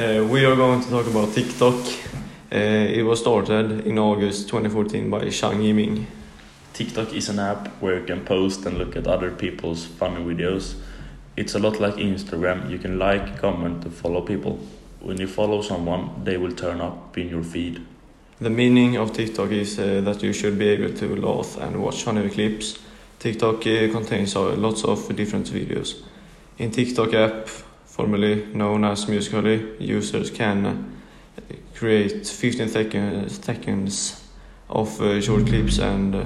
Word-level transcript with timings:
Uh, 0.00 0.24
we 0.24 0.46
are 0.46 0.56
going 0.56 0.80
to 0.80 0.88
talk 0.88 1.06
about 1.06 1.30
TikTok. 1.34 1.74
Uh, 2.50 2.56
it 2.56 3.02
was 3.02 3.20
started 3.20 3.86
in 3.86 3.98
August 3.98 4.48
2014 4.48 5.10
by 5.10 5.24
Zhang 5.26 5.58
Yiming. 5.60 6.06
TikTok 6.72 7.12
is 7.12 7.28
an 7.28 7.38
app 7.38 7.68
where 7.82 7.98
you 7.98 8.06
can 8.06 8.24
post 8.24 8.64
and 8.64 8.78
look 8.78 8.96
at 8.96 9.06
other 9.06 9.30
people's 9.30 9.84
funny 9.84 10.24
videos. 10.24 10.76
It's 11.36 11.54
a 11.54 11.58
lot 11.58 11.80
like 11.80 11.96
Instagram. 11.96 12.70
You 12.70 12.78
can 12.78 12.98
like, 12.98 13.38
comment, 13.42 13.84
and 13.84 13.92
follow 13.92 14.22
people. 14.22 14.58
When 15.00 15.20
you 15.20 15.26
follow 15.26 15.60
someone, 15.60 16.24
they 16.24 16.38
will 16.38 16.52
turn 16.52 16.80
up 16.80 17.18
in 17.18 17.28
your 17.28 17.42
feed. 17.42 17.84
The 18.40 18.48
meaning 18.48 18.96
of 18.96 19.12
TikTok 19.12 19.50
is 19.50 19.78
uh, 19.78 20.00
that 20.00 20.22
you 20.22 20.32
should 20.32 20.58
be 20.58 20.68
able 20.68 20.94
to 20.94 21.16
laugh 21.16 21.58
and 21.58 21.76
watch 21.82 22.04
funny 22.04 22.30
clips. 22.30 22.78
TikTok 23.18 23.60
contains 23.60 24.34
uh, 24.34 24.54
lots 24.54 24.82
of 24.82 25.14
different 25.14 25.50
videos. 25.50 26.00
In 26.56 26.70
TikTok 26.70 27.12
app, 27.12 27.48
formerly 28.00 28.46
known 28.54 28.82
as 28.84 29.06
Musical.ly, 29.08 29.60
users 29.78 30.30
can 30.30 30.64
uh, 30.64 30.74
create 31.74 32.26
15 32.26 32.68
seconds, 33.28 34.22
of 34.70 35.00
uh, 35.02 35.20
short 35.20 35.46
clips 35.46 35.78
and 35.78 36.14
uh, 36.14 36.24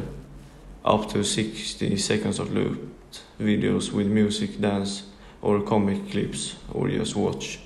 up 0.84 1.08
to 1.08 1.24
60 1.24 1.96
seconds 1.96 2.38
of 2.38 2.52
looped 2.52 3.22
videos 3.40 3.90
with 3.90 4.06
music, 4.06 4.60
dance, 4.60 5.02
or 5.42 5.62
comic 5.62 6.10
clips, 6.12 6.54
or 6.72 6.88
just 6.88 7.16
watch 7.16 7.58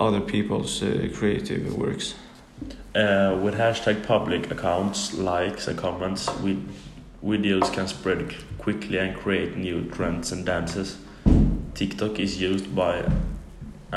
other 0.00 0.20
people's 0.20 0.84
creative 1.14 1.74
works. 1.78 2.14
With 2.94 3.54
hashtag 3.54 4.06
public 4.06 4.50
accounts, 4.50 5.14
likes, 5.14 5.66
and 5.66 5.78
comments, 5.78 6.28
with 6.40 6.58
videos 7.24 7.72
can 7.72 7.88
spread 7.88 8.34
quickly 8.58 8.98
and 8.98 9.16
create 9.16 9.56
new 9.56 9.84
trends 9.84 10.30
and 10.32 10.44
dances. 10.44 10.98
TikTok 11.74 12.18
is 12.18 12.40
used 12.40 12.74
by 12.74 13.04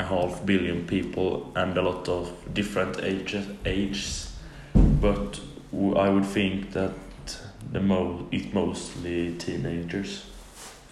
a 0.00 0.04
half 0.04 0.44
billion 0.46 0.86
people 0.86 1.52
and 1.54 1.76
a 1.76 1.82
lot 1.82 2.08
of 2.08 2.32
different 2.54 3.02
ages, 3.02 3.46
ages 3.64 4.30
but 4.74 5.40
I 5.74 6.08
would 6.08 6.26
think 6.26 6.72
that 6.72 6.92
the 7.72 7.80
mo- 7.80 8.26
it's 8.30 8.52
mostly 8.52 9.34
teenagers. 9.38 10.26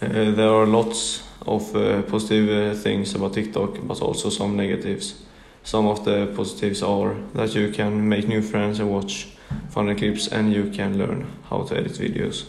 Uh, 0.00 0.30
there 0.30 0.48
are 0.48 0.66
lots 0.66 1.24
of 1.46 1.74
uh, 1.74 2.02
positive 2.02 2.48
uh, 2.48 2.74
things 2.74 3.14
about 3.14 3.34
TikTok, 3.34 3.78
but 3.82 4.00
also 4.00 4.30
some 4.30 4.56
negatives. 4.56 5.22
Some 5.62 5.86
of 5.86 6.04
the 6.04 6.32
positives 6.36 6.82
are 6.82 7.14
that 7.34 7.54
you 7.54 7.70
can 7.70 8.08
make 8.08 8.28
new 8.28 8.42
friends 8.42 8.80
and 8.80 8.90
watch 8.90 9.28
funny 9.70 9.94
clips, 9.94 10.28
and 10.28 10.52
you 10.52 10.70
can 10.70 10.98
learn 10.98 11.26
how 11.50 11.64
to 11.64 11.76
edit 11.76 11.92
videos. 11.92 12.44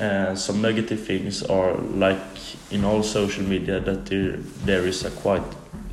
Uh, 0.00 0.34
some 0.36 0.62
negative 0.62 1.04
things 1.04 1.42
are 1.42 1.74
like 1.74 2.18
in 2.70 2.84
all 2.84 3.02
social 3.02 3.42
media 3.42 3.80
that 3.80 4.06
there, 4.06 4.36
there 4.64 4.86
is 4.86 5.04
a 5.04 5.10
quite 5.10 5.42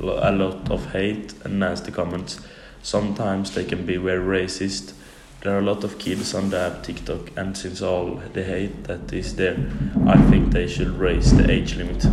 a 0.00 0.30
lot 0.32 0.70
of 0.70 0.92
hate 0.92 1.34
and 1.44 1.58
nasty 1.58 1.90
comments. 1.90 2.38
Sometimes 2.82 3.50
they 3.54 3.64
can 3.64 3.84
be 3.84 3.96
very 3.96 4.22
racist. 4.44 4.92
There 5.42 5.56
are 5.56 5.58
a 5.58 5.62
lot 5.62 5.82
of 5.82 5.98
kids 5.98 6.34
on 6.34 6.50
the 6.50 6.58
app 6.58 6.84
TikTok, 6.84 7.32
and 7.36 7.56
since 7.56 7.82
all 7.82 8.20
the 8.32 8.44
hate 8.44 8.84
that 8.84 9.12
is 9.12 9.34
there, 9.34 9.56
I 10.06 10.16
think 10.30 10.52
they 10.52 10.68
should 10.68 10.98
raise 10.98 11.36
the 11.36 11.50
age 11.50 11.74
limit. 11.76 12.06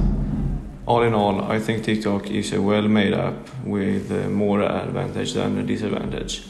All 0.86 1.04
in 1.04 1.14
all, 1.14 1.44
I 1.44 1.60
think 1.60 1.84
TikTok 1.84 2.30
is 2.30 2.54
a 2.54 2.62
well-made 2.62 3.14
app 3.14 3.36
with 3.64 4.12
uh, 4.12 4.30
more 4.30 4.62
advantage 4.62 5.34
than 5.34 5.66
disadvantage. 5.66 6.44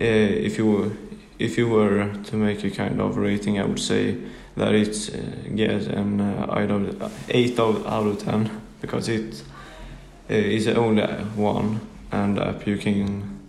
Uh, 0.00 0.46
if 0.46 0.58
you 0.58 0.96
if 1.38 1.58
you 1.58 1.68
were 1.68 2.10
to 2.24 2.36
make 2.36 2.64
a 2.64 2.70
kind 2.70 3.00
of 3.00 3.16
rating, 3.16 3.60
I 3.60 3.64
would 3.64 3.80
say 3.80 4.16
that 4.56 4.74
it's 4.74 5.08
uh, 5.08 5.20
gets 5.54 5.86
an 5.86 6.20
uh, 6.20 6.46
out- 6.50 7.12
eight 7.28 7.58
out 7.58 7.86
out 7.86 8.06
of 8.06 8.18
ten 8.18 8.50
because 8.80 9.08
it 9.08 9.42
uh, 10.30 10.34
is 10.34 10.66
only 10.68 11.02
one 11.36 11.80
and 12.12 12.38
app 12.38 12.66
you 12.66 12.78
can 12.78 13.40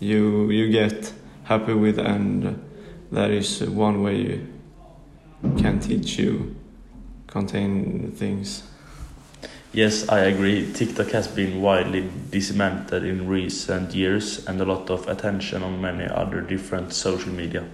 you 0.00 0.50
you 0.50 0.70
get 0.70 1.12
happy 1.44 1.74
with, 1.74 1.98
and 1.98 2.62
that 3.12 3.30
is 3.30 3.62
one 3.62 4.02
way 4.02 4.16
you 4.16 4.46
can 5.58 5.78
teach 5.80 6.18
you 6.18 6.56
contain 7.26 8.10
things. 8.12 8.62
Yes, 9.72 10.08
I 10.08 10.20
agree. 10.20 10.72
TikTok 10.72 11.10
has 11.10 11.28
been 11.28 11.60
widely 11.60 12.08
dismantled 12.30 13.04
in 13.04 13.28
recent 13.28 13.94
years 13.94 14.46
and 14.46 14.60
a 14.60 14.64
lot 14.64 14.88
of 14.90 15.06
attention 15.06 15.62
on 15.62 15.80
many 15.82 16.06
other 16.06 16.40
different 16.40 16.94
social 16.94 17.30
media. 17.30 17.64